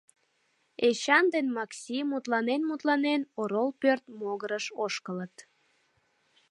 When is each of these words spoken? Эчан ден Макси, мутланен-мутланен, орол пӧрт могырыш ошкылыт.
Эчан 0.87 1.25
ден 1.33 1.47
Макси, 1.55 1.97
мутланен-мутланен, 2.11 3.21
орол 3.39 3.69
пӧрт 3.81 4.05
могырыш 4.19 4.65
ошкылыт. 4.83 5.35